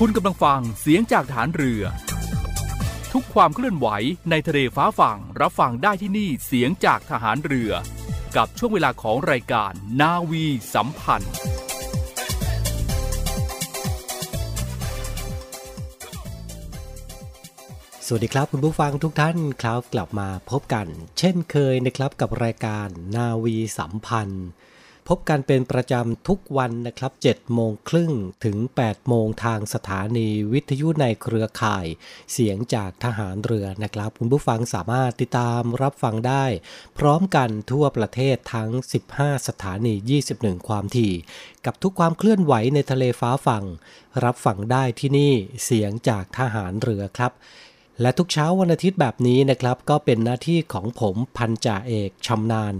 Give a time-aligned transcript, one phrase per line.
[0.00, 1.82] คุณกำลังฟังเสียงจากฐานเรือ
[3.12, 3.88] ทุกความเคลื่อนไหว
[4.30, 7.72] ในทะเลฟ้าฝั่งรับฟังได้ที่นี่เสียงจากทหารเรือ
[8.36, 11.34] กับช่วงเวลาของรายการนาวีสัมพันธ์
[18.06, 20.86] สวัสดีครับคุณผู้ฟังทุกท่านครับกลับมาพบกัน
[21.18, 24.46] เช่นเคยนะครับกับรายการนาวีสัมพันธ์
[25.08, 28.12] พบกันเป็นประจำทุกวันนะครับ7โมงครึ่ง
[28.44, 31.86] ถึง 8 โมงทางสถานีวิทยุในเครือข่าย
[32.32, 36.44] เสียงจากทหารเรือนะครับ คุณผู้ฟังสามารถติดตามรับฟังได้
[36.98, 38.70] พร้อมกันทั่วประเทศทั้ง
[39.08, 39.94] 15 สถานี
[40.32, 41.14] 21 ความถี่
[41.64, 43.64] กับทุกความเคลื่อนไหวในทะเลฟ้าฝั่ง
[44.24, 45.32] รับฟังได้ที่นี่
[45.64, 47.32] เสียงจากทหารเรือครับ
[48.00, 52.74] และทุกเช้าวันอาทิตย์แบบนี้นะครับ ก็เป็นหน้าที่ของผมพันจ่าเอกชำนาญ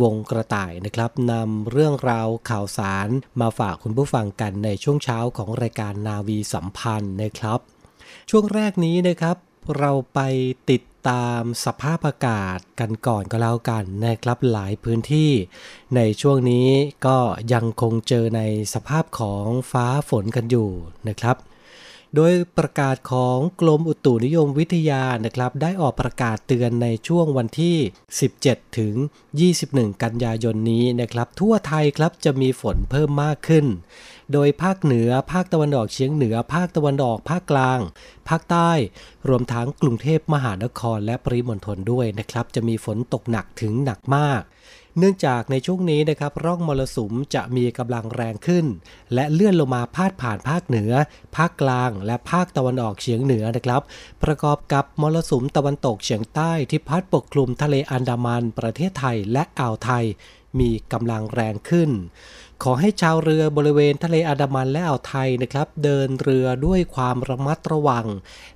[0.00, 3.08] วงกระต่ายนะครับนำเรื่องราวข่าวสาร
[3.40, 7.60] มาฝากคุณผู้ฟังกันในช่วงเช้าของรายการนาวีสัมพันธ์นะครับ
[8.30, 9.36] ช่วงแรกนี้นะครับ
[9.78, 10.20] เราไป
[10.70, 15.30] ติดตามสภาพอากาศกันก่อนก็แล้วกันนะครับหลายพื้นที่
[15.96, 16.68] ในช่วงนี้
[17.06, 17.18] ก็
[17.52, 18.42] ยังคงเจอใน
[18.74, 20.70] สภาพของฟ้าฝนกันอยู่
[21.08, 21.36] นะครับ
[22.20, 27.76] โดยประกาศของกรมอุตุนิยมวิทยานะครับ ได้ออกประกาศเตือนในช่วงวันที่
[28.26, 28.94] 17 ถึง
[29.48, 33.66] 21 กันยายนนี้นะครับ ทั่วไทยครับจะมีฝนเพิ่มมากขึ้น
[34.32, 37.80] โดยภาคเหนือ ภาคตะวันออกเฉียงเหนือ ภาคตะวันออกภาคกลาง
[38.28, 38.70] ภาคใต้
[39.28, 44.42] รวมทั้งกรุงเทพมหานครและปริมณฑลด้วยนะครับ จะมีฝนตกหนักถึงหนักมาก
[44.98, 48.66] เนื่องจากในช่วงนี้นะครับร่องมรสุมจะมีกำลังแรงขึ้น
[49.14, 50.92] และเลื่อนลงมาพาดผ่านภาคเหนือ
[51.36, 53.82] ภาคกลาง และภาคตะวันออกเฉียงเหนือนะครับ
[54.22, 60.04] ประกอบกับมรสุมตะวันตกเฉียงใต้ที่พัดปกคลุมทะเลอันดามันประเทศไทยและอ่าวไทย
[60.58, 61.90] มีกำลังแรงขึ้น
[62.64, 68.06] ขอให้ชาวเรือบริเวณทะเลอันดามันและอ่าวไทยนะครับ เดินเรือด้วยความระมัดระวัง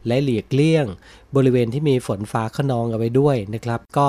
[0.06, 0.86] และหลีกเลี่ยง
[1.36, 4.08] บริเวณที่มีฝนฟ้าขนองเอาไว้ด้วยนะครับ ก็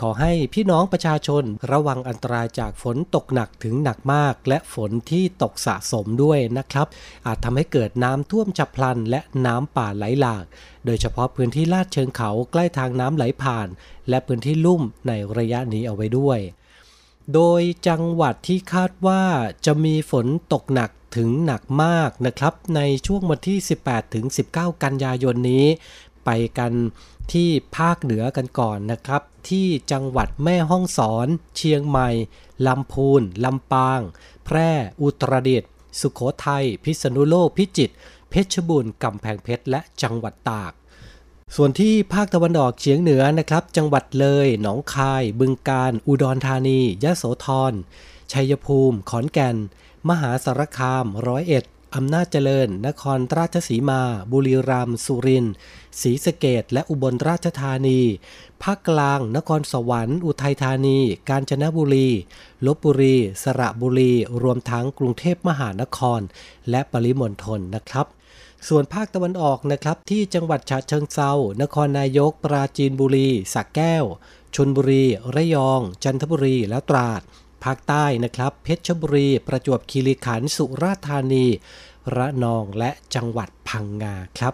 [0.00, 6.86] ขอให้พี่น้องประชาชนระวังอันตรายจากฝนตกหนักถึงหนักมาก และฝนที่ตกสะสมด้วยนะครับ
[7.26, 10.44] อาจทำให้เกิดน้ำท่วมฉับพลัน และน้ำป่าไหลหลาก
[10.86, 13.68] โดยเฉพาะพื้นที่ลาดเชิงเขาใกล้ทางน้ำไหลผ่าน
[14.08, 16.40] และพื้นที่ลุ่มในระยะนี้เอาไว้ด้วย
[17.34, 19.22] โดยจังหวัดที่คาดว่า
[19.66, 24.24] จะมีฝนตกหนักถึงหนักมากนะครับ ในช่วงวันที่ 18 ถึง
[24.54, 25.66] 19 กันยายนนี้
[26.24, 26.72] ไปกัน
[27.32, 32.08] ที่ภาคเหนือกันก่อนนะครับ ที่จังหวัดแม่ฮ่องสอน เชียงใหม่
[32.66, 34.00] ลำพูน ลำปาง
[34.44, 34.70] แพร่
[35.02, 35.70] อุตรดิตถ์
[36.00, 37.94] สุโขทัย พิษณุโลก พิจิตร
[38.30, 40.72] เพชรบูรณ์ กำแพงเพชร และจังหวัดตาก
[41.56, 47.72] ส่วนที่ภาคตะวันออกเฉียงเหนือนะครับ จังหวัดเลย หนองคาย บึงกาฬ อุดรธานี ยะโสธร
[48.32, 49.56] ชัยภูมิ ขอนแก่น
[50.08, 51.64] มหาสารคาม ร้อยเอ็ด
[51.94, 54.02] อำนาจเจริญ นครราชสีมา
[54.32, 55.54] บุรีรัมย์ สุรินทร์
[56.00, 58.00] ศรีสะเกดและอุบลราชธานี
[58.62, 62.08] ภาคกลาง นครสวรรค์ อุทัยธานี กาญจนบุรี
[62.66, 64.12] ลบบุรี สระบุรี
[64.42, 66.20] รวมทั้งกรุงเทพมหานคร
[66.70, 68.06] และปริมณฑลนะครับ
[68.68, 71.32] ส่วนภาคตะวันออกนะครับที่จังหวัดฉะเชิงเซา
[71.62, 74.04] นครนายก ปราจีนบุรีสระแก้ว
[74.54, 75.04] ชนบุรี
[75.34, 77.22] ระยอง จันทบุรี และตราด
[77.64, 81.46] ภาคใต้นะครับ เพชรบุรี ประจวบคีรีขันธ์ สุราษฎร์ธานี
[82.16, 84.52] ระนอง และจังหวัดพังงาครับ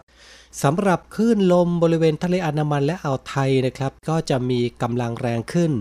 [0.63, 5.73] สำหรับคลื่นลมบริเวณทะเลอันดามันและอ่าวไทยนะครับ ก็จะมีกำลังแรงขึ้น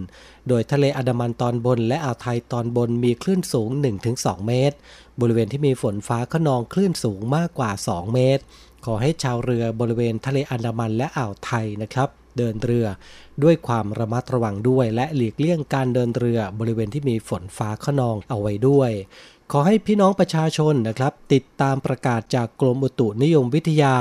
[0.47, 3.69] โดยทะเลอันดามันตอนบนและอ่าวไทยตอนบนมีคลื่นสูง
[4.09, 4.77] 1-2 เมตร
[5.21, 8.43] บริเวณที่มีฝนฟ้าขนองคลื่นสูงมากกว่า 2 เมตร
[8.85, 12.87] ขอให้ชาวเรือบริเวณทะเลอันดามันและอ่าวไทยนะครับเดินเรือ
[13.43, 18.91] ด้วยความระมัดระวังด้วย และหลีกเลี่ยงการเดินเรือบริเวณที่มีฝนฟ้าขนองเอาไว้ด้วย
[19.51, 23.95] ขอให้พี่น้องประชาชนนะครับ ติดตามประกาศจากกรมอุตุนิยมวิทยา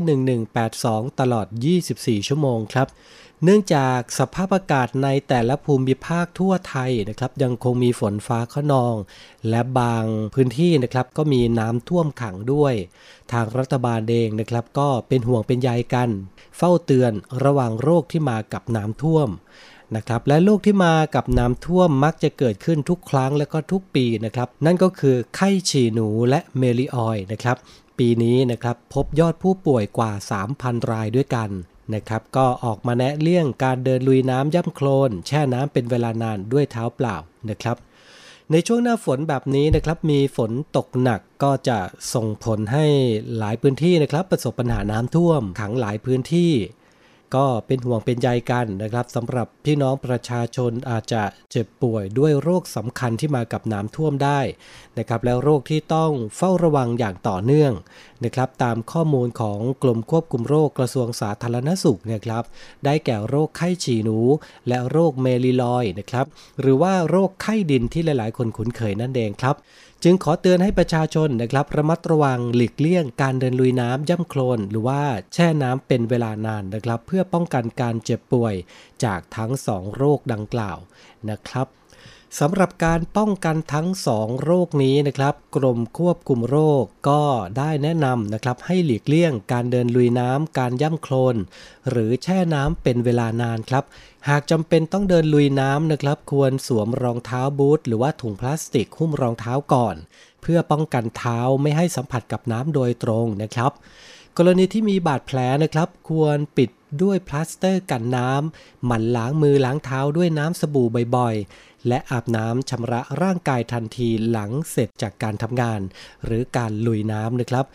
[0.57, 1.47] 1182 ตลอด
[1.87, 2.87] 24 ชั่วโมงครับ
[3.45, 8.95] เนื่องจากสภาพอากาศในแต่ละภูมิภาคทั่วไทยนะครับยังคงมีฝนฟ้าขนอง
[9.49, 12.73] และบางพื้นที่นะครับก็มีน้ำท่วมขังด้วย
[13.31, 16.09] ทางรัฐบาลเองนะครับก็เป็นห่วงเป็นใยกัน
[16.57, 17.11] เฝ้าเตือน
[17.43, 19.29] ระหว่างโรคที่มากับน้ำท่วม
[19.95, 27.57] นะครับและโรคที่มากับน้ำท่วมมักจะเกิดขึ้นทุกครั้งและก็ทุกปีนะครับนั่นก็คือไข้ฉี่หนูและเมลิออยนะครับ
[27.99, 30.11] ปีนี้นะครับพบยอดผู้ป่วยกว่า
[30.51, 31.51] 3,000 รายด้วยกัน
[31.93, 37.15] นะครับก็ออกมาแนะเลี่ยงการเดินลุยน้ำย่ำโคลน แช่น้ำเป็นเวลานานด้วยเท้าเปล่า
[37.49, 37.77] นะครับ
[38.51, 41.79] ในช่วงหน้าฝนแบบนี้นะครับมีฝนตกหนักก็จะ
[42.13, 42.85] ส่งผลให้
[43.37, 46.51] หลายพื้นที่นะครับประสบปัญหาน้ำท่วมขังหลายพื้นที่
[47.35, 54.39] ก็เป็นห่วงเป็นใยกันนะครับสำหรับพี่น้องประชาชนอาจจะเจ็บป่วยด้วยโรคสำคัญที่มากับน้ำท่วมได้
[54.97, 57.73] นะครับแล้วโรคที่ต้องเฝ้าระวังอย่างต่อเนื่อง
[58.25, 62.43] นะครับตามข้อมูลของกรมควบคุมโรคกระทรวงสาธารณสุขนะครับ
[62.85, 64.19] ได้แก่โรคไข้ฉี่หนู
[64.67, 66.25] และโรคเมลิออยด์นะครับ
[66.59, 69.55] หรือว่าโรคไข้ดินที่หลายๆ คนคุ้นเคยนั่นเองครับ
[70.03, 75.01] จึงขอเตือนให้ประชาชนนะครับระมัดระวังหลีกเลี่ยงการเดินลุยน้ำย่ำโคลน หรือว่า
[75.33, 78.55] แช่น้ำเป็นเวลานานนะครับ เพื่อป้องกันการเจ็บป่วย
[79.03, 80.77] จากทั้ง 2 โรคดังกล่าว
[81.29, 81.67] นะครับ
[82.39, 87.23] สำหรับการป้องกันทั้ง 2 โรคนี้นะครับ กรมควบคุมโรคก็
[87.57, 91.35] ได้แนะนำนะครับให้หลีกเลี่ยงการเดินลุยน้ำการย่ำโคลน
[91.89, 93.83] หรือแช่น้ำเป็นเวลานานครับ
[94.29, 99.95] หากจำเป็นต้องเดินลุยน้ำนะครับ ควรสวมรองเท้าบูทหรือว่าถุงพลาสติกหุ้มรองเท้าก่อน
[100.41, 103.71] เพื่อป้องกันเท้าไม่ให้สัมผัสกับน้ำโดยตรงนะครับ
[104.37, 106.69] กรณีที่มีบาดแผลนะครับ ควรปิด
[107.03, 115.81] ด้วยพลาสเตอร์กันน้ำ หมั่นล้างมือล้างเท้าด้วยน้ำสบู่บ่อยๆ และอาบน้ำชำระร่างกายทันทีหลังเสร็จจากการทำงาน
[116.25, 117.65] หรือการลุยน้ำนะครับ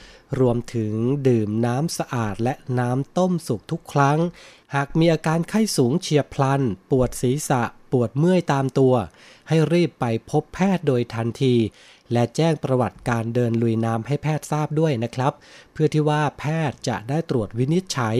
[0.40, 0.92] รวมถึง
[1.28, 4.18] ดื่มน้ำสะอาดและน้ำต้มสุกทุกครั้ง
[4.74, 7.62] หากมีอาการไข้สูงเฉียบพลัน ปวดศีรษะ
[7.92, 8.94] ปวดเมื่อยตามตัว
[9.48, 11.54] ให้รีบไปพบแพทย์โดยทันที
[12.12, 15.32] และแจ้งประวัติการเดินลุยน้ำให้แพทย์ทราบด้วยนะครับ
[15.72, 18.16] เพื่อที่ว่าแพทย์จะได้ตรวจวินิจฉัย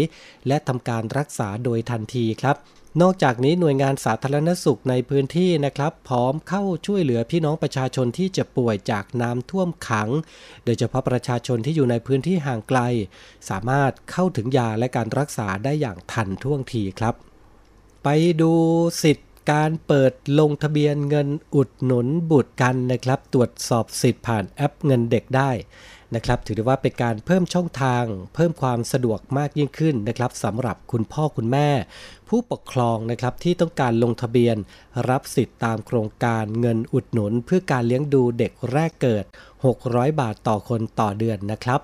[0.47, 2.57] และทำการรักษาโดยทันทีครับ
[3.03, 10.09] นอกจากนี้หน่วยงานสาธารณสุขในพื้นที่นะครับ พร้อมเข้าช่วยเหลือพี่น้องประชาชนที่จะป่วยจากน้ำท่วมขัง
[10.65, 12.81] โดยเฉพาะประชาชนที่อยู่ในพื้นที่ห่างไกล
[13.49, 17.15] สามารถเข้าถึงยาและการรักษาได้อย่างทันท่วงทีครับ
[18.05, 18.09] ไป
[18.41, 18.53] ดู
[19.03, 25.51] สิทธิ การเปิดลงทะเบียนเงินอุดหนุนบุตรกันนะครับ ตรวจสอบสิทธิ์ผ่านแอปเงินเด็กได้
[26.15, 28.05] นะครับถือได้ว่าเป็นการเพิ่มช่องทาง
[28.35, 31.69] เพิ่มความสะดวกมากยิ่งขึ้นนะครับสำหรับคุณพ่อคุณแม่
[32.29, 34.57] ผู้ปกครองนะครับที่ต้องการลงทะเบียน
[35.09, 39.25] รับสิทธิ์ตามโครงการเงินอุดหนุน เพื่อการเลี้ยงดูเด็กแรกเกิด
[39.73, 41.81] 600 บาทต่อคนต่อเดือนนะครับ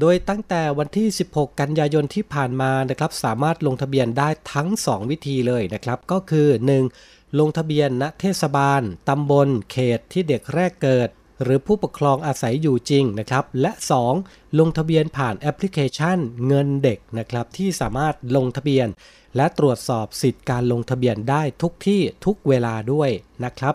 [0.00, 6.48] โดยตั้งแต่วันที่ 16 กันยายนที่ผ่านมานะครับ สามารถลงทะเบียนได้ทั้ง 2 วิธีเลยนะครับ ก็คือ
[6.92, 7.38] 1.
[7.38, 11.08] ลงทะเบียนณเทศบาล ตำบล เขตที่เด็กแรกเกิด
[11.42, 13.72] หรือผู้ปกครองอาศัยอยู่จริงนะครับ และ
[14.14, 14.58] 2.
[14.58, 18.88] ลงทะเบียนผ่านแอปพลิเคชันเงินเด็กนะครับ ที่สามารถลงทะเบียน
[19.36, 23.10] และตรวจสอบสิทธิ์การลงทะเบียนได้ทุกที่ทุกเวลาด้วย
[23.44, 23.74] นะครับ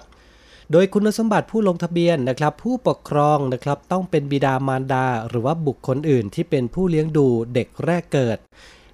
[0.72, 8.38] โดยคุณสมบัติผู้ลงทะเบียนนะครับ ผู้ปกครองนะครับต้องเป็นบิดามารดา หรือว่าบุคคลอื่นที่เป็นผู้เลี้ยงดูเด็กแรกเกิด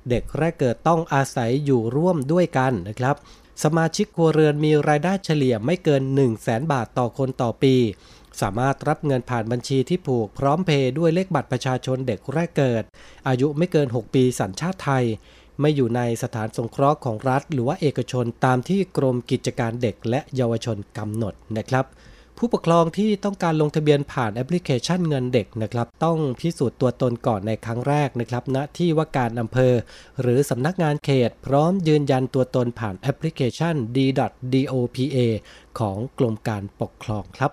[0.10, 3.16] เด็กแรกเกิดต้องอาศัยอยู่ร่วมด้วยกันนะครับ
[3.64, 7.76] สมาชิกครัวเรือนมีรายได้เฉลี่ยไม่เกิน 1 0 0 0 0แบาทต่อคนต่อปี
[8.42, 12.84] สามารถรับเงินผ่านบัญชีที่ผูกพร้อมเพย์ด้วยเลขบัตรประชาชนเด็กแรกเกิด
[13.28, 15.06] อายุไม่เกิน 6 ปีสัญชาติไทย
[15.60, 21.86] ไม่อยู่ในสถานสงเคราะห์ของรัฐ หรือว่าเอกชนตามที่กรมกิจการเด็กและเยาวชนกำหนดนะครับ
[22.38, 29.74] ผู้ปกครองที่ต้องการลงทะเบียนผ่านแอปพลิเคชันเงินเด็กนะครับต้องพิสูจน์ตัวตนก่อนในครั้งแรกนะครับณที่ว่าการอำเภอ
[30.22, 35.18] หรือสำนักงานเขต พร้อมยืนยันตัวตนผ่านแอปพลิเคชัน d.dopa
[35.80, 37.52] ของกรมการปกครองครับ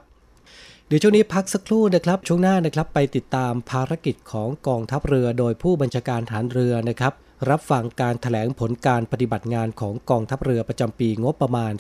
[0.87, 7.13] เดี๋ยวช่วงนี้พักสักครู่นะครับ ช่วงหน้านะครับไปติดตามภารกิจของกองทัพเรือโดยผู้บัญชาการฐานเรือนะครับ
[7.51, 11.73] รับฟังการถแถลงผลการปฏิบัติงานของกองทัพเรือประจำปีงบประมาณ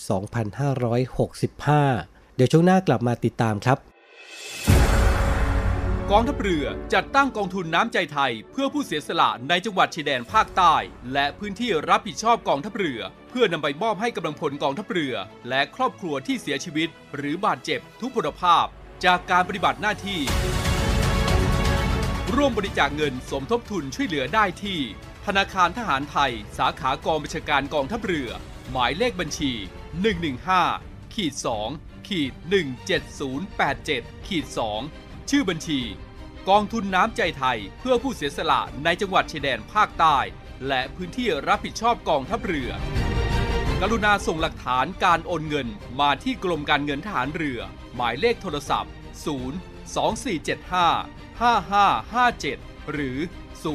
[1.34, 3.78] 2565 เดี๋ยวช่วงหน้ากลับมาติดตามครับ
[6.10, 6.64] กองทัพเรือ
[6.94, 10.74] จัดตั้งกองทุนน้ำใจไทย เพื่อผู้เสียสละในจังหวัดชายแดนภาคใต้
[11.12, 13.00] และพื้นที่รับผิดชอบกองทัพเรือ
[13.30, 15.14] เพื่อนำไปมอบให้กำลังพลกองทัพเรือ
[15.48, 18.66] และครอบครัวที่เสียชีวิต หรือบาดเจ็บทุกพลภาพ
[19.04, 20.20] จากการปฏิบัติหน้าที่
[22.34, 24.80] ร่วมบริจาคเงินสมทบทุนช่วยเหลือได้ที่
[25.26, 28.30] ธนาคารทหารไทย สาขากองบัญชาการกองทัพเรือ
[28.70, 29.52] หมายเลขบัญชี
[30.32, 31.34] 115ขีด
[31.70, 32.32] 2ขีด
[33.50, 34.46] 17087ขีด
[34.88, 35.80] 2ชื่อบัญชี
[36.48, 40.16] กองทุนน้ำใจไทยเพื่อผู้เสียสละในจังหวัดชายแดนภาคใต้
[40.68, 42.70] และพื้นที่รับผิดชอบกองทัพเรือ
[43.80, 45.68] กรุณาส่งหลักฐานการโอนเงิน
[46.00, 47.60] มาที่กรมการเงินทหารเรือ
[47.96, 48.92] หมายเลขโทรศัพท์
[49.26, 53.66] 0 2475 5557 หรือ 0 4584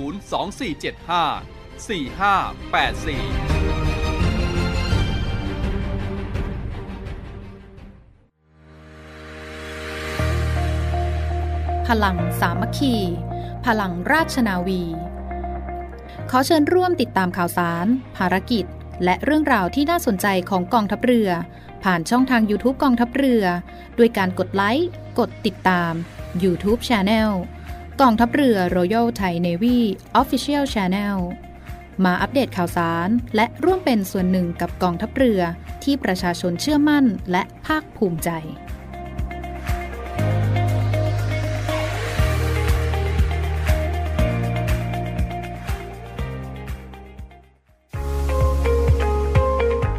[11.88, 12.96] พลังสามัคคี
[13.66, 14.84] พลังราชนาวี
[16.30, 18.66] ขอเชิญร่วมติดตามข่าวสาร ภารกิจ
[19.04, 21.30] และเรื่องราวที่น่าสนใจของกองทัพเรือ
[21.84, 23.44] ผ่านช่องทาง YouTube กองทัพเรือ
[23.98, 24.90] ด้วยการกดไลค์
[25.20, 25.94] กดติดตาม
[26.44, 27.30] YouTube Channel
[28.04, 29.78] กองทัพเรือ Royal Thai Navy
[30.22, 31.18] Official Channel
[32.04, 35.42] มาอัปเดตข่าวสาร และร่วมเป็นส่วนหนึ่งกับกองทัพเรือ
[35.84, 38.30] ที่ประชาชนเชื่อมั่นและภาคภูมิใจ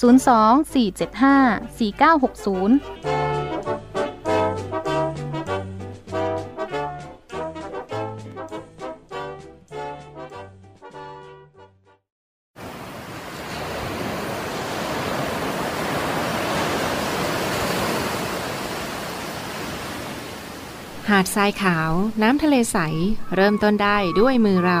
[0.00, 2.80] 02-475-4960
[21.10, 21.90] หาดทรายขาว
[22.22, 22.78] น้ำทะเลใส
[23.34, 24.80] เริ่มต้นได้ด้วยมือเรา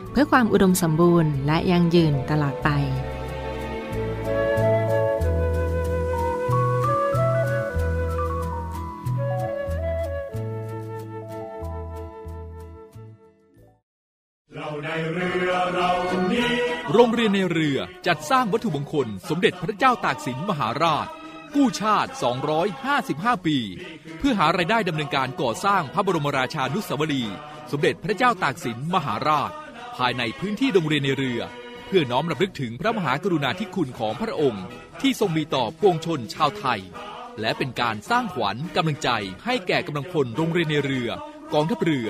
[0.11, 2.69] เพื่อความอุดมสมบูรณ์และยั่งยืนตลอดไป
[16.93, 17.77] โรงเรียนในเรือ
[18.07, 21.07] จัดสร้างวัตถุมงคล สมเด็จพระเจ้าตากสินมหาราช
[21.55, 22.11] กู้ชาติ
[22.77, 23.57] 255 ปี
[24.19, 27.23] เพื่อหารายได้ดำเนินการก่อสร้างพระบรมราชานุสาวรี
[27.71, 31.41] สมเด็จพระเจ้าตากสินมหาราชายในพื้นที่โรงเรียนในเรือ
[31.87, 34.65] เพื่อน้อมรำลึกถึงพระมหากรุณาธิคุณของพระองค์
[35.01, 36.81] ที่ทรงมีต่อปวงชนชาวไทย
[37.39, 39.09] และเป็นการสร้างขวัญกำลังใจ
[39.45, 41.09] ให้แก่กำลังพลโรงเรียนในเรือ
[41.53, 42.09] กองทัพเรือ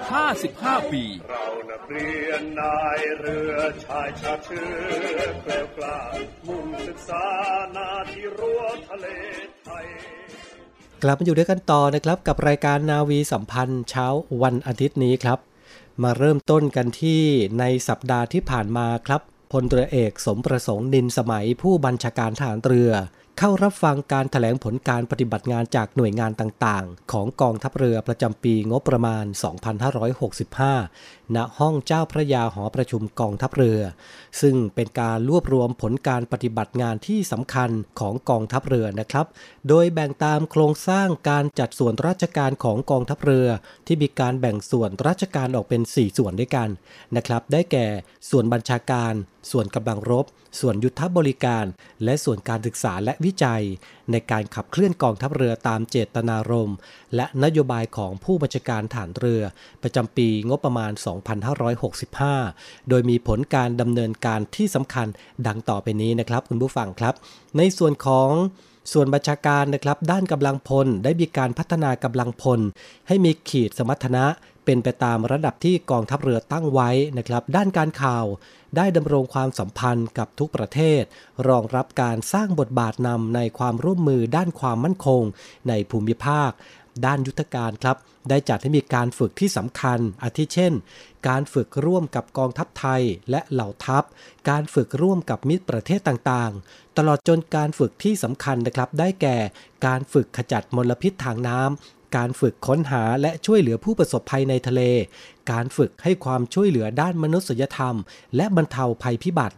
[0.07, 5.99] 255 ปี เรานักเรียนนายเรือชายชาติเชื้อเกลียวกล้า
[6.47, 7.25] มุ่งศึกษา
[7.75, 9.07] นาที่รั้วทะเล
[9.63, 9.85] ไทย
[11.03, 14.07] กลับมาอยู่ด้วยกันต่อนะครับกับรายการนาวีสัมพันธ์เช้า
[14.41, 15.39] วันอาทิตย์นี้ครับ
[16.03, 17.21] มาเริ่มต้นกันที่
[17.59, 19.21] ในสัปดาห์ที่ผ่านมาครับ
[19.51, 22.91] พลเรือเอกสมประสงค์นินสมัยผู้บัญชาการทหารเรือ
[23.41, 29.25] เข้ารับฟังการถแถลงผลการปฏิบัติงานจากหน่วยงานต่างๆ ของกองทัพเรือประจำปีงบประมาณ
[30.49, 33.79] 2565 ณ ห้องเจ้าพระยาหอประชุมกองทัพเรือ
[34.41, 39.25] ซึ่งเป็นการรวบรวมผลการปฏิบัติงานที่สำคัญของกองทัพเรือนะครับ
[39.67, 43.47] โดยแบ่งตามโครงสร้างการจัดส่วนราชการของกองทัพเรือ
[43.87, 46.69] ที่มีการแบ่งส่วนราชการออกเป็น 4 ส่วนด้วยกัน
[47.15, 47.87] นะครับ ได้แก่
[48.29, 49.13] ส่วนบัญชาการ
[49.51, 50.25] ส่วนกำลังรบ
[50.59, 51.65] ส่วนยุทธบริการ
[52.03, 53.63] และส่วนการศึกษาและวิจัย
[54.11, 56.77] ในการขับเคลื่อนกองทัพเรือตามเจตนารมณ์
[57.15, 59.41] และนโยบายของผู้บัญชาการฐานเรือ
[59.83, 60.91] ประจำปีงบประมาณ
[62.09, 65.07] 2565 โดยมีผลการดำเนินการที่สำคัญ
[65.47, 67.13] ดังต่อไปนี้นะครับ คุณผู้ฟังครับ
[67.57, 68.31] ในส่วนของ
[68.93, 72.59] ส่วนบัญชาการนะครับด้านกำลังพลได้มีการพัฒนากำลังพล
[73.07, 74.25] ให้มีขีดสมรรถนะ
[74.67, 78.25] เป็นไปตามระดับที่กองทัพเรือตั้งไว้นะครับ ด้านการข่าว
[78.77, 81.01] ได้ดำรงความสัมพันธ์กับทุกประเทศ
[81.47, 85.23] รองรับการสร้างบทบาทนำในความร่วมมือด้านความมั่นคง
[85.69, 86.51] ในภูมิภาค
[87.05, 87.97] ด้านยุทธการครับ
[88.29, 90.73] ได้จัดให้มีการฝึกที่สำคัญ อาทิเช่น
[91.27, 93.01] การฝึกร่วมกับกองทัพไทย
[93.31, 94.03] และเหล่าทัพ
[94.49, 99.37] การฝึกร่วมกับมิตรประเทศต่างๆ ตลอดจนการฝึกที่สำคัญนะครับ ได้แก่
[99.85, 104.81] การฝึกขจัดมลพิษทางน้ำ การฝึกค้นหาและช่วยเหลือผู้ประสบภัยในทะเล
[105.51, 107.95] การฝึกให้ความช่วยเหลือด้านมนุษยธรรม
[108.35, 109.55] และบรรเทาภัยพิบัติ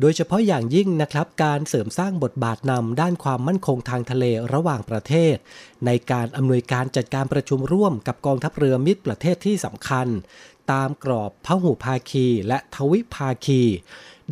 [0.00, 5.36] โดยเฉพาะอย่างยิ่งนะครับ การเสริมสร้างบทบาทนำด้านความมั่นคงทางทะเลระหว่างประเทศ
[5.86, 10.06] ในการอำนวยการจัดการประชุมร่วมกับกองทัพเรือมิตรประเทศที่สำคัญ
[10.72, 13.62] ตามกรอบพหุภาคีและทวิภาคี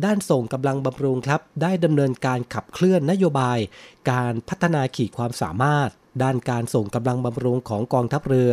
[0.05, 3.59] ด้านส่งกำลังบำรุงครับ ได้ดำเนินการขับเคลื่อนนโยบาย
[4.11, 5.89] การพัฒนาขีดความสามารถ
[6.23, 8.51] ด้านการส่งกำลังบำรุงของกองทัพเรือ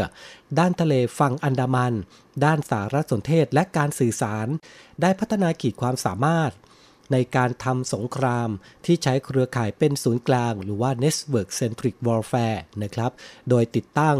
[0.58, 1.92] ด้านทะเลฝั่งอันดามัน
[2.44, 4.46] ด้านสารสนเทศและการสื่อสาร
[5.02, 6.52] ได้พัฒนาขีดความสามารถ
[7.12, 8.48] ในการทำสงคราม
[8.84, 13.12] ที่ใช้เครือข่ายเป็นศูนย์กลาง หรือว่า Network Centric Warfare นะครับ
[13.50, 14.16] โดยติดตั้ง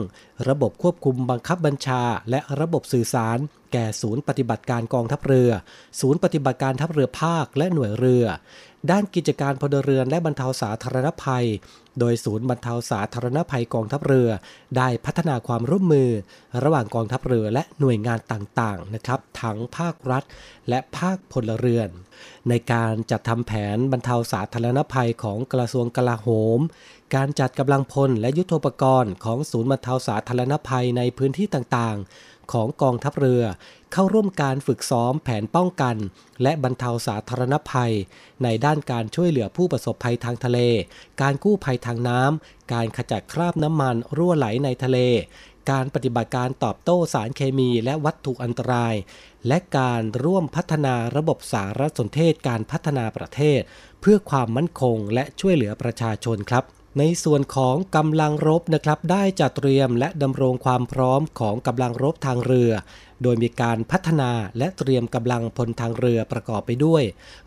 [0.48, 3.38] ระบบควบคุมบังคับบัญชา และระบบสื่อสาร
[3.72, 5.50] แก่ศูนย์ปฏิบัติการกองทัพเรือ
[6.00, 8.24] ศูนย์ปฏิบัติการทัพเรือภาคและหน่วยเรือ
[8.90, 11.46] ด้านกิจการพลเรือนและบรรเทาสาธารณภัย
[11.98, 14.28] โดยศูนย์บรรเทาสาธารณภัยกองทัพเรือ
[14.76, 16.10] ได้พัฒนาความร่วมมือ
[16.64, 20.22] ระหว่างกองทัพเรือและหน่วยงานต่างๆนะครับทั้งภาครัฐ
[20.68, 21.88] และภาคพลเรือน
[22.48, 26.60] ในการจัดทำแผนบรรเทาสาธารณภัยของกระทรวงกลาโหม
[27.14, 33.44] การจัดกำลังพลและยุทโธปกรณ์ของศูนย์บรรเทาสาธารณภัยในพื้นที่ต่างๆ ของกองทัพเรือ
[33.92, 35.96] เข้าร่วมการฝึกซ้อมแผนป้องกัน
[36.42, 37.92] และบรรเทาสาธารณภัย
[38.42, 40.58] ในด้านการช่วยเหลือผู้ประสบภัยทางทะเล
[41.22, 44.98] การกู้ภัยทางน้ำ การขจัดคราบน้ำมันรั่วไหลในทะเล
[45.70, 48.94] การปฏิบัติการตอบโต้สารเคมีและวัตถุอันตราย
[49.48, 53.60] และการร่วมพัฒนาระบบสารสนเทศการพัฒนาประเทศ
[54.00, 56.64] เพื่อความมั่นคงและช่วยเหลือประชาชนครับ
[56.98, 62.70] ในส่วนของกำลังรบนะครับได้จัดเตรียมและดำรงความพร้อมของกำลังรบทางเรือ
[63.22, 67.02] โดยมีการพัฒนาและเตรียมกำลังพลทางเรือประกอบไปด้วย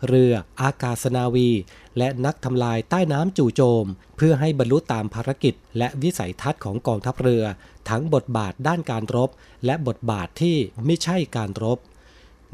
[0.08, 0.32] เรือ
[0.62, 1.50] อากาศนาวี
[1.98, 3.86] และนักทำลายใต้น้ำจู่โจม
[4.16, 7.44] เพื่อให้บรรลุตามภารกิจ และวิสัยทัศน์ของกองทัพเรือ
[7.88, 9.30] ทั้งบทบาทด้านการรบ
[9.66, 11.78] และบทบาทที่ไม่ใช่การรบ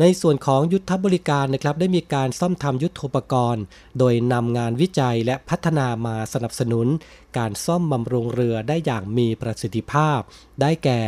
[0.01, 3.63] ในส่วนของยุทธบริการนะครับได้มีการซ่อมทำยุทโธปกรณ์
[3.99, 6.87] โดยนำงานวิจัยและพัฒนามาสนับสนุน
[7.39, 10.21] การซ่อมบำรุงเรือได้อย่างมีประสิทธิภาพ
[10.61, 11.01] ได้แก่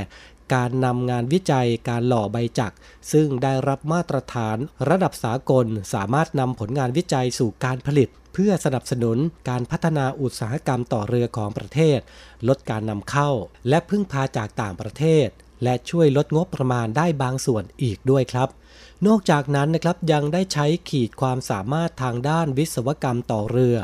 [0.54, 2.76] การนำงานวิจัยการหล่อใบจักร
[3.12, 4.56] ซึ่งได้รับมาตรฐาน
[4.88, 11.98] ระดับสากล สามารถนำผลงานวิจัยสู่การผลิต เพื่อสนับสนุนการพัฒนาอุตสาหกรรมต่อเรือของประเทศ
[12.48, 13.30] ลดการนำเข้า
[13.68, 15.28] และพึ่งพาจากต่างประเทศ
[15.64, 18.48] และช่วยลดงบประมาณได้บางส่วนอีกด้วยครับ
[19.06, 23.76] นอกจากนั้นนะครับยังได้ใช้ขีดความสามารถทางด้านวิศวกรรมต่อเรือ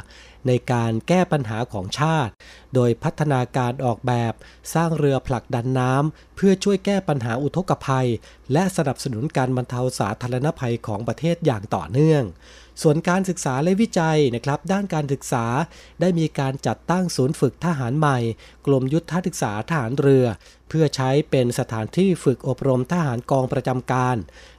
[0.47, 2.33] ในการแก้ปัญหาของชาติ
[2.75, 4.33] โดยพัฒนาการออกแบบ
[4.75, 8.09] สร้างเรือผลักดันน้ำ เพื่อช่วยแก้ปัญหาอุทกภัย
[8.53, 12.23] และสนับสนุนการบรรเทาสาธารณภัยของประเทศอย่างต่อเนื่อง
[12.83, 15.47] ส่วนการศึกษาและวิจัยนะครับ ด้านการศึกษา
[16.01, 18.19] ได้มีการจัดตั้งศูนย์ฝึกทหารใหม่
[18.67, 20.25] กรมยุทธศึกษาทหารเรือ
[20.64, 24.17] เพื่อใช้เป็นสถานที่ฝึกอบรมทหารกองประจำการ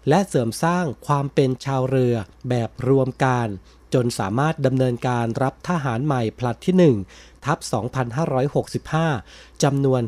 [0.10, 2.16] และเสริมสร้างความเป็นชาวเรือ
[2.50, 3.48] แบบรวมการ
[3.94, 7.60] จนสามารถดำเนินการรับทหารใหม่ผลัดที่ 1 ทับ
[8.42, 10.02] 2565 จำนวน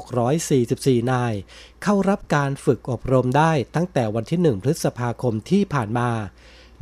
[0.00, 1.34] 3,644 นาย
[1.82, 6.10] เข้ารับการฝึกอบรมได้ตั้งแต่วันที่ 1 พฤษภาคมที่ผ่านมา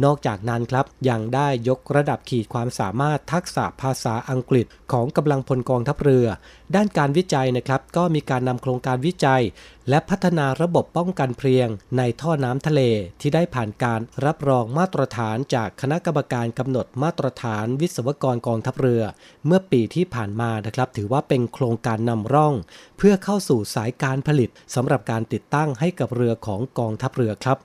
[0.05, 6.27] นอกจากนั้นครับยังได้ยกระดับขีดความสามารถทักษะภาษาอังกฤษของกำลังพลกองทัพเรือ
[6.75, 9.43] ด้านการวิจัยนะครับก็มีการนำโครงการวิจัย
[9.89, 12.83] และพัฒนาระบบป้องกันเพลียง ในท่อน้ำทะเล
[13.21, 19.03] ที่ได้ผ่านการรับรองมาตรฐานจากคณะกรรมการกำหนดมาตรฐานวิศวกรกองทัพเรือ
[19.47, 22.55] เมื่อปีที่ผ่านมานะครับถือว่าเป็นโครงการนำร่อง
[22.99, 27.59] เพื่อเข้าสู่สายการผลิตสำหรับการติดตั้งให้กับเรือของกองทัพเรือครับ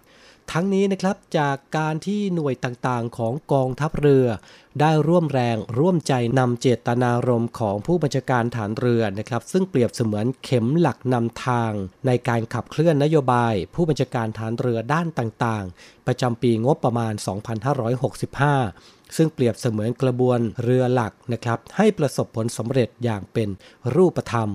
[0.51, 4.25] ทั้งนี้นะครับจากการที่หน่วยต่างๆ ของกองทัพเรือ
[4.79, 11.71] ได้ร่วมแรงร่วมใจนำเจตนารมณ์ของผู้บัญชาการฐานเรือนะครับ ซึ่งเปรียบเสมือนเข็มหลักนำทาง
[12.08, 17.13] ในการขับเคลื่อนนโยบาย ผู้บัญชาการฐานเรือด้านต่างๆ ประจำปีงบประมาณ
[18.36, 23.49] 2565 ซึ่งเปรียบเสมือนกระบวนเรือหลักนะครับ ให้ประสบผลสำเร็จอย่างเป็น
[23.95, 24.49] รูปธรรม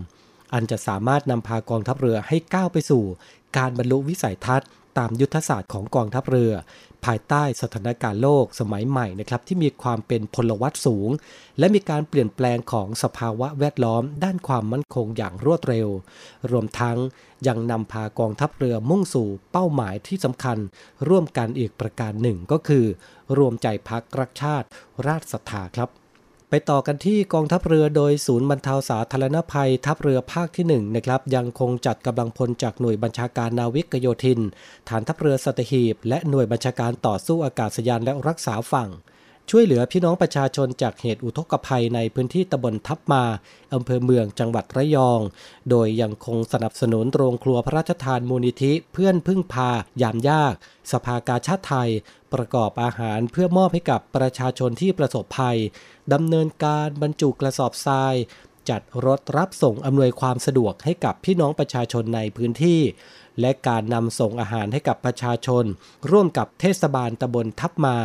[0.53, 3.05] อันจะสามารถนำพากองทัพเรือให้ก้าวไปสู่
[3.57, 6.53] การบรรลุวิสัยทัศน์ ตามยุทธศาสตร์ของกองทัพเรือ
[7.05, 11.11] ภายใต้สถานการณ์โลกสมัยใหม่นะครับที่มีความเป็นพลวัตสูง
[11.59, 15.89] และมีการเปลี่ยนแปลงของสภาวะแวดล้อมด้านความมั่นคงอย่างรวดเร็ว
[16.51, 16.99] รวมทั้ง
[17.49, 20.59] ยังนำพากองทัพเรือมุ่งสู่เป้าหมายที่สำคัญ
[21.09, 22.85] ร่วมกันอีกประการหนึ่งก็คือ
[23.39, 24.67] รวมใจพักรักชาติ
[25.07, 25.91] ราชศรัทธาครับ
[26.53, 34.41] ไปต่อกันที่กองทัพเรือโดยศูนย์บรรเทาสาธารณภัย ทัพเรือภาคที่1นะครับยังคงจัดกำลังพลจากหน่วยบัญชาการนาวิกโยธิน
[34.89, 38.91] ฐานทัพเรือสัตหีบ และหน่วยบัญชาการต่อสู้อากาศยานและรักษาฝั่ง
[39.51, 43.25] ช่วยเหลือพี่น้องประชาชนจากเหตุอุทกภัยในพื้นที่ตำบลทับมา
[43.75, 45.21] อำเภอเมืองจังหวัดระยอง
[45.71, 49.71] โดยยังคงสนับสนุนโรงครัวพระราชทานมูลนิธิ เพื่อนพึ่งพา
[50.03, 50.55] ยามยาก
[50.93, 51.91] สภากาชาติไทย
[52.35, 55.59] ประกอบอาหารเพื่อมอบให้กับประชาชนที่ประสบภัย
[56.13, 58.15] ดำเนินการบรรจุกระสอบทราย
[58.71, 62.81] จัดรถรับส่งอำนวยความสะดวกให้กับพี่น้องประชาชนในพื้นที่
[63.41, 65.65] และการนำส่งอาหารให้กับประชาชน
[66.11, 67.97] ร่วมกับเทศบาลตำบลทับมา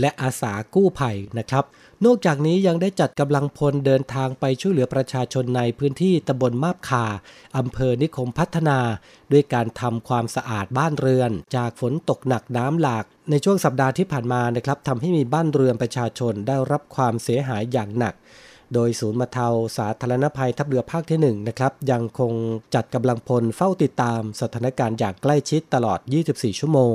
[0.00, 1.64] และอาสากู้ภัยนะครับ
[2.06, 7.06] นอกจากนี้ยังได้จัดกำลังพลเดินทางไปช่วยเหลือประชาชนในพื้นที่ตำบลมาบคา
[7.56, 8.78] อำเภอนิคมพัฒนา
[9.32, 18.14] ด้วยการทำความสะอาดบ้านเรือน จากฝนตกหนักน้ำหลาก ในช่วงสัปดาห์ที่ผ่านมานะครับทำให้มีบ้านเรือนประชาชนได้รับความเสียหายอย่างหนัก
[18.74, 22.32] โดยศูนย์บรรเทาสาธารณภัยทัพเรือภาคที่1นะครับยังคง
[22.74, 25.98] จัดกำลังพลเฝ้าติดตามสถานการณ์อย่างใกล้ชิดตลอด
[26.30, 26.94] 24 ชั่วโมง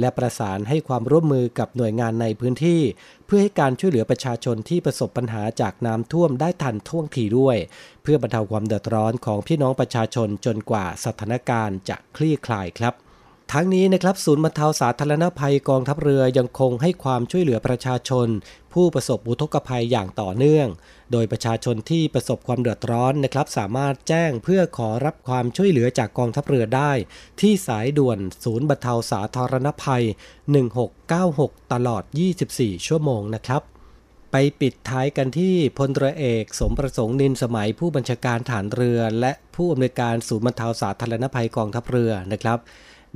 [0.00, 2.80] และประสานให้ความร่วมมือกับหน่วยงานในพื้นที่
[3.26, 7.56] เพื่อให้การช่วยเหลือประชาชนที่ประสบปัญหาจากน้ำท่วมได้ทันท่วงทีด้วย
[8.02, 13.05] เพื่อบรรเทาความเดือดร้อนของพี่น้องประชาชนจนกว่าสถานการณ์จะคลี่คลายครับ
[13.52, 18.28] ทั้งนี้นะครับศูนย์บรรเทาสาธารณภัยกองทัพเรือยังคงให้ความช่วยเหลือประชาชน
[18.72, 20.68] ผู้ประสบอุทกภัยอย่างต่อเนื่อง
[21.12, 26.92] โดยประชาชนที่ประสบความเดือดร้อนนะครับสามารถแจ้งเพื่อขอรับความช่วยเหลือจากกองทัพเรือได้
[27.40, 30.04] ที่สายด่วนศูนย์บรรเทาสาธารณภัย
[30.86, 32.02] 1696 ตลอด
[32.44, 33.62] 24 ชั่วโมงนะครับ
[34.32, 42.58] ไปปิดท้ายกันที่พลตรเอกสมประสงค์นินสมัยผู้บัญชาการฐานเรือ และผู้อำนวยการศูนย์บรรเทาสาธารณภัยกองทัพเรือนะครับ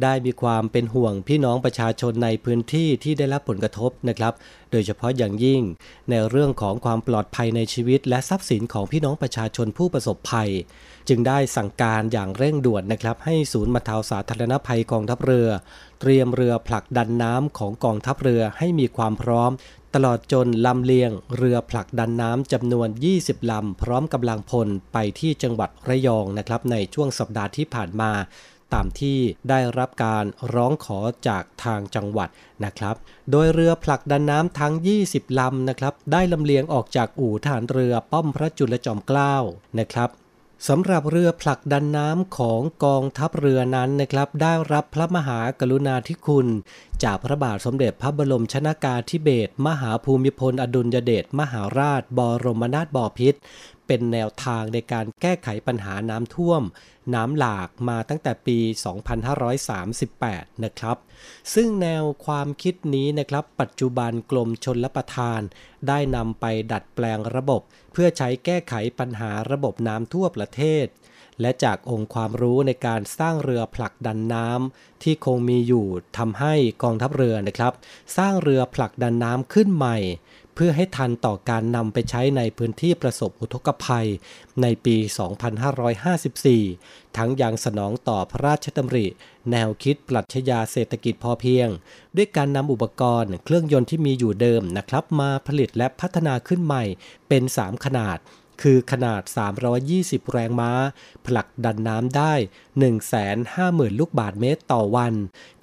[0.04, 4.32] ได้มีความเป็นห่วงพี่น้องประชาชนในพื้นที่ที่ได้รับผลกระทบนะครับ
[4.70, 5.62] โดยเฉพาะอย่างยิ่ง
[6.10, 10.50] ในเรื่องของความปลอดภัยในชีวิต และทรัพย์สินของพี่น้องประชาชนผู้ประสบภัย
[11.08, 15.48] จึงได้สั่งการอย่างเร่งด่วนนะครับ ให้ศูนย์บรรเทาสาธารณภัยกองทัพเรือ
[16.00, 19.50] เตรียมเรือผลักดันน้ำของกองทัพเรือให้มีความพร้อม
[19.94, 22.88] ตลอดจนลำเลียงเรือผลักดันน้ำจำนวน
[23.20, 28.10] 20 ลำ พร้อมกำลังพลไปที่จังหวัดระยองนะครับในช่วงสัปดาห์ที่ผ่านมา
[28.74, 32.28] ตามที่ได้รับการร้องขอจากทางจังหวัด
[32.64, 32.94] นะครับ
[33.30, 34.72] โดยเรือผลักดันน้ำทั้ง
[35.06, 39.34] 20 ลำนะครับ ได้ลำเลียงออกจากอู่ฐานเรือป้อมพระจุลจอมเกล้า
[39.80, 40.10] นะครับ
[40.68, 46.46] สำหรับเรือผลักดันน้ำของกองทัพเรือนั้นนะครับ ได้รับพระมหากรุณาธิคุณ
[47.04, 53.38] จากพระบาทสมเด็จพระบรมชนากาธิเบศรมหาภูมิพลอดุลยเดชมหาราช บรมนาถบพิตร
[53.92, 56.62] เป็นแนวทางในการแก้ไขปัญหาน้ำท่วม
[57.14, 58.58] น้ำหลากมาตั้งแต่ปี
[59.80, 60.96] 2538 นะครับ
[61.54, 65.40] ซึ่งแนวความคิดนี้นะครับ ปัจจุบันกรมชนละประทาน
[65.88, 70.86] ได้นำไปดัดแปลงระบบ เพื่อใช้แก้ไขปัญหาระบบน้ำทั่วประเทศ
[71.40, 75.86] และจากองค์ความรู้ในการสร้างเรือผลักดันน้ำที่คงมีอยู่
[76.18, 77.72] ทำให้กองทัพเรือนะครับ
[78.16, 79.98] สร้างเรือผลักดันน้ำขึ้นใหม่
[80.62, 84.08] พื่อให้ทันต่อการนำไปใช้ในพื้นที่ประสบอุทกภัย
[84.62, 84.96] ในปี
[86.26, 89.06] 2554 ทั้งยังสนองต่อพระราชดำริ
[89.50, 91.68] แนวคิดปรัชญาเศรษฐกิจพอเพียง
[92.16, 96.84] ด้วยการนำอุปกรณ์เครื่องยนต์ที่มีอยู่เดิมนะครับ มาผลิตและพัฒนาขึ้นใหม่
[97.28, 98.18] เป็น 3 ขนาด
[98.62, 99.22] คือขนาด
[99.76, 100.72] 320 แรงม้า
[101.26, 102.34] ผลักดันน้ำได้
[103.16, 105.14] 150,000 ลูกบาทเมตรต่อวัน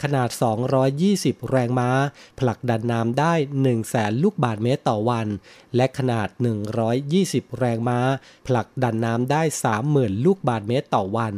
[0.04, 0.30] ขนาด
[0.90, 1.90] 220 แรงม้า
[2.40, 3.34] ผลักดันน้ำได้
[3.78, 5.28] 100,000 ลูกบาทเมตรต่อวัน
[5.76, 6.28] และขนาด
[6.94, 8.00] 120 แรงม้า
[8.48, 9.42] ผลักดันน้ำได้
[9.84, 11.36] 30,000 ลูกบาทเมตรต่อวัน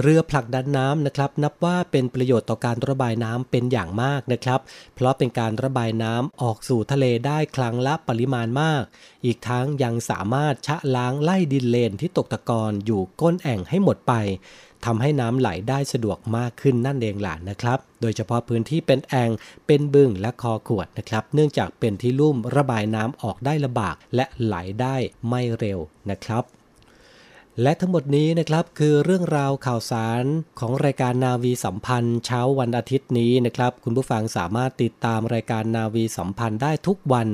[0.00, 4.60] เรือผลักดันน้ำนะครับนับว่าเป็นประโยชน์ต่อการระบายน้ำเป็นอย่างมากนะครับ
[4.94, 8.82] เพราะเป็นการระบายน้ำออกสู่ทะเลได้ครั้งละปริมาณมาก
[9.24, 14.12] อีกทั้งยังสามารถชะล้างไล่ดินเลนที่ตกตะกอนอยู่ก้นแอ่งให้หมดไป
[14.84, 19.30] ทำให้น้ำไหลได้สะดวกมากขึ้นนั่นเองหล่ะนะครับ โดยเฉพาะพื้นที่เป็นแอ่ง
[19.66, 24.96] เป็นบึงและคอขวดนะครับ เนื่องจากเป็นที่ลุ่มระบายน้ำออกได้ลำบากและไหลได้
[25.28, 25.78] ไม่เร็ว
[26.10, 26.44] นะครับ
[27.60, 30.24] และทั้งหมดนี้นะครับคือเรื่องราวข่าวสาร
[30.60, 37.28] ของรายการนาวีสัมพันธ์ เช้าวันอาทิตย์นี้นะครับ คุณผู้ฟังสามารถติดตามรายการนาวีสัมพันธ์ได้ทุกวัน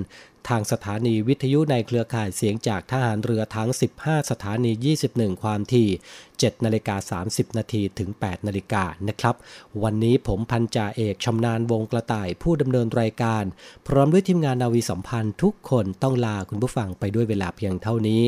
[0.49, 3.69] ทางสถานีวิทยุในเครือข่ายเสียงจากทหารเรือทั้ง
[4.01, 4.73] 15 สถานี
[5.09, 5.91] 21 ความถี่
[6.27, 9.35] 7 นาฬิกา 30 นาทีถึง 8 นาฬิกานะครับ
[9.83, 13.45] วันนี้ผมพันจ่าเอกชำนาญวงกระต่ายผู้ดำเนินรายการ
[13.87, 18.23] พร้อมด้วยทีมงานนาวีสัมพันธ์ทุกคนต้องลาคุณผู้ฟังไปด้วยเวลาเพียงเท่านี้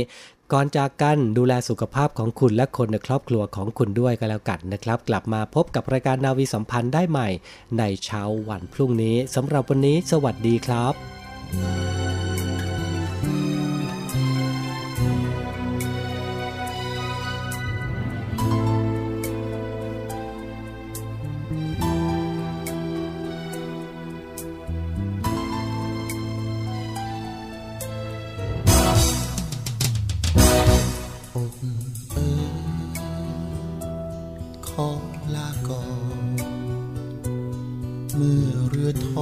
[0.53, 7.29] ก่อนจากกันดูแลสุขภาพของคุณและคนในครอบครัวของคุณด้วยก็แล้วกันนะครับ กลับมาพบกับรายการนาวีสัมพันธ์ได้ใหม่
[7.79, 12.30] ในเช้าวันพรุ่งนี้สำหรับวันนี้ สวัสดีครับ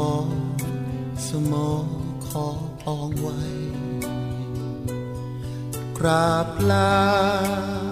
[0.07, 0.09] อ
[1.27, 1.71] สมอ
[2.27, 2.47] ขอ
[2.83, 3.39] ปองไว้
[5.99, 7.88] กราบลา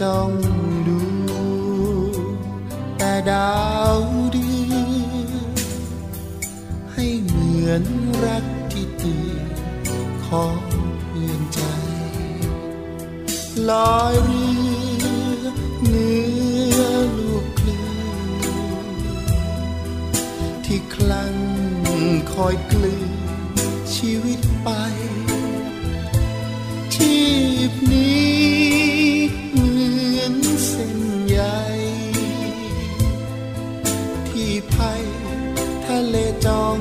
[0.00, 0.32] จ้อง
[0.88, 1.00] ดู
[2.98, 3.58] แต่ดา
[3.96, 3.98] ว
[4.32, 5.52] เดีอน
[6.92, 7.82] ให้เหมือน
[8.24, 9.42] รักที่ตื่น
[10.26, 10.60] ของ
[11.00, 11.60] เพื่อนใจ
[13.70, 14.46] ลอยเรื
[15.42, 15.46] อ
[15.88, 16.20] เนื้
[16.78, 16.82] อ
[17.18, 17.84] ลูกคลื่
[18.76, 18.86] น
[20.64, 21.34] ที่คลั่ง
[22.32, 23.10] คอยกลืน
[23.94, 24.68] ชีวิตไป
[26.94, 27.16] ชี
[27.70, 28.37] พนี้
[36.46, 36.77] ท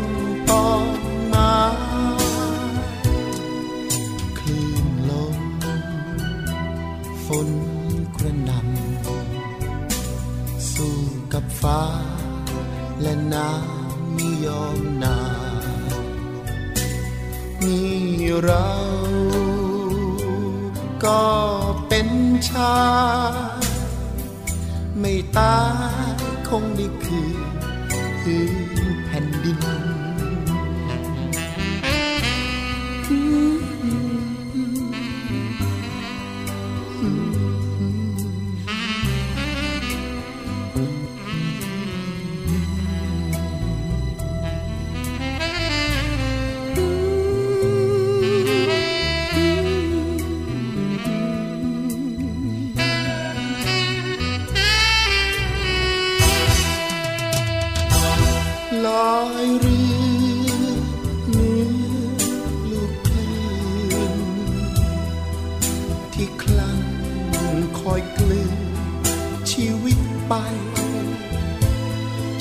[70.27, 70.33] ไป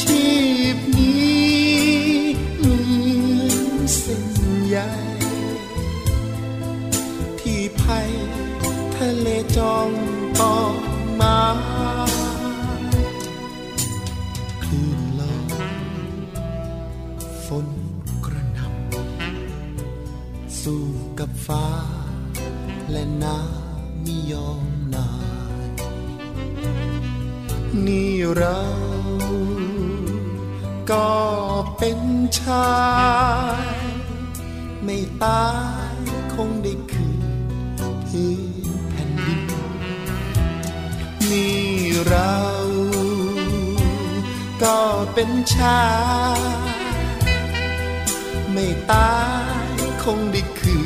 [0.03, 0.27] ชี
[0.77, 2.85] พนี้มือ
[3.83, 4.25] นเส้น
[4.67, 4.77] ใย
[7.41, 8.11] ที่ภัย
[8.97, 9.91] ทะเลจอง
[10.41, 10.57] ต่อ
[11.21, 11.39] มา
[14.63, 15.49] คลื่นลม
[17.47, 17.69] ฝน
[18.25, 20.85] กระหนำสู้
[21.19, 21.67] กับฟ้า
[22.91, 24.76] และน้ำไม่ยอม
[27.85, 28.61] นี่เรา
[30.91, 31.11] ก็
[31.79, 32.01] เป็น
[32.41, 32.71] ชา
[33.63, 33.65] ย
[34.85, 35.47] ไม่ตา
[35.95, 35.97] ย
[36.35, 37.23] คงได้คืน
[38.07, 38.33] พื้
[38.67, 39.43] นแผ่นดิน
[41.31, 41.67] นี่
[42.07, 42.37] เรา
[44.63, 44.79] ก็
[45.15, 45.85] เป็นชา
[46.39, 46.41] ย
[48.53, 49.15] ไม่ตา
[49.73, 50.77] ยคงได้คื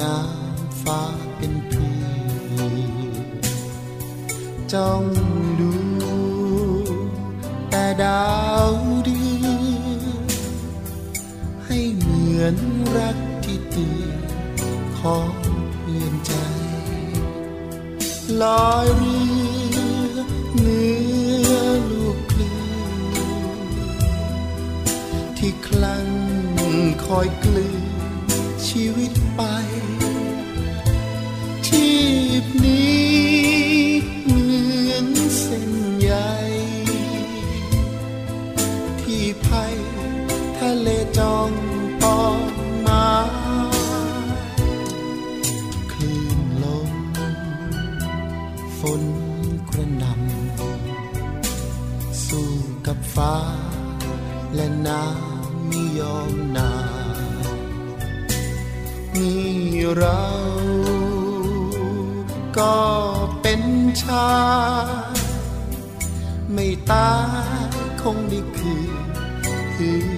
[0.00, 1.02] น้ำฟ้า
[1.36, 1.92] เป็นพรี
[4.72, 5.04] จ้อง
[5.60, 5.72] ดู
[7.70, 8.28] แต่ดา
[8.68, 8.70] ว
[9.04, 9.46] เดือ
[10.00, 10.12] น
[11.66, 12.56] ให้เหมือน
[12.96, 14.18] รักที่ตือน
[14.98, 15.32] ของ
[15.80, 16.32] เพื่อนใจ
[18.42, 19.18] ลอยเรื
[20.14, 20.18] อ
[20.54, 20.82] เหนื
[21.50, 21.54] อ
[21.90, 22.56] ลูกคลื่
[23.56, 23.60] น
[25.38, 26.08] ที่คลั่ง
[27.04, 27.84] คอยกลืน
[28.68, 29.12] ชีวิต
[54.88, 56.72] น้ำไม่ยอมนา
[59.18, 59.34] มี
[59.96, 60.24] เรา
[62.58, 62.76] ก็
[63.42, 63.62] เป็น
[64.02, 64.32] ชา
[65.12, 65.16] ย
[66.52, 67.12] ไม่ตา
[67.68, 67.70] ย
[68.02, 69.08] คงได้คืน
[69.74, 69.90] คื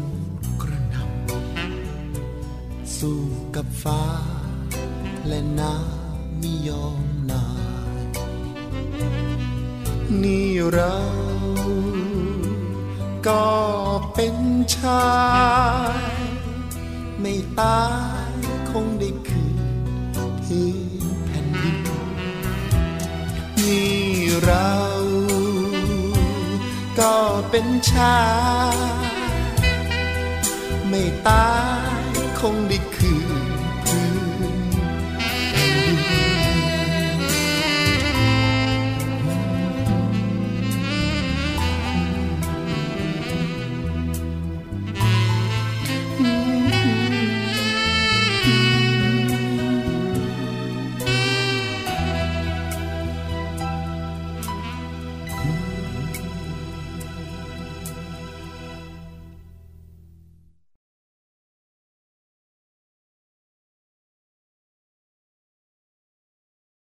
[0.00, 0.02] น
[0.62, 3.22] กระหน่ำสู้
[3.54, 4.02] กับฟ้า
[5.26, 7.46] และน้ำไม่ยอมนา
[8.00, 8.04] ย
[10.22, 10.96] นี่เรา
[13.28, 13.48] ก็
[14.14, 14.36] เป็น
[14.76, 15.10] ชา
[15.98, 16.00] ย
[17.20, 17.82] ไม่ตา
[18.30, 18.32] ย
[18.70, 19.58] คงได้คืน
[20.44, 20.68] พื้
[21.04, 21.78] นแผ่นดิน
[23.66, 24.00] นี่
[24.44, 24.74] เรา
[26.98, 27.14] ก็
[27.50, 28.18] เป็นชา
[28.74, 28.99] ย
[30.90, 31.44] ไม่ตา
[31.88, 31.89] ย